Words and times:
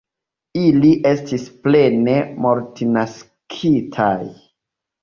Ili 0.61 0.89
estis 1.09 1.45
plene 1.67 2.17
mortnaskitaj. 2.47 4.15